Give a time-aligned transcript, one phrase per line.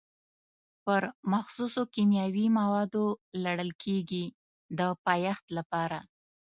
[0.85, 1.01] پر
[1.33, 3.05] مخصوصو کیمیاوي موادو
[3.43, 4.25] لړل کېږي
[4.77, 5.99] د پایښت لپاره.